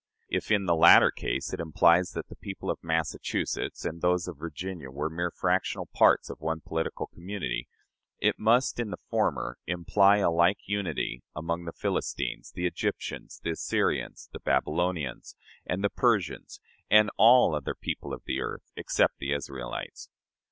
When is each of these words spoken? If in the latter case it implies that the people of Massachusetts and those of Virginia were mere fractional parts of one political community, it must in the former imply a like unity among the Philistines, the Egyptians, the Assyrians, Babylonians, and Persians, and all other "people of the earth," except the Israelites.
If 0.29 0.49
in 0.49 0.65
the 0.65 0.73
latter 0.73 1.11
case 1.11 1.53
it 1.53 1.59
implies 1.59 2.13
that 2.13 2.27
the 2.27 2.35
people 2.35 2.71
of 2.71 2.79
Massachusetts 2.83 3.85
and 3.85 4.01
those 4.01 4.27
of 4.27 4.35
Virginia 4.39 4.89
were 4.89 5.11
mere 5.11 5.29
fractional 5.29 5.85
parts 5.93 6.27
of 6.27 6.41
one 6.41 6.59
political 6.61 7.05
community, 7.05 7.67
it 8.17 8.39
must 8.39 8.79
in 8.79 8.89
the 8.89 8.97
former 9.11 9.59
imply 9.67 10.17
a 10.17 10.31
like 10.31 10.57
unity 10.65 11.21
among 11.35 11.65
the 11.65 11.71
Philistines, 11.71 12.51
the 12.51 12.65
Egyptians, 12.65 13.41
the 13.43 13.51
Assyrians, 13.51 14.27
Babylonians, 14.43 15.35
and 15.67 15.85
Persians, 15.95 16.59
and 16.89 17.11
all 17.19 17.53
other 17.53 17.75
"people 17.75 18.11
of 18.11 18.23
the 18.25 18.41
earth," 18.41 18.71
except 18.75 19.19
the 19.19 19.31
Israelites. 19.33 20.09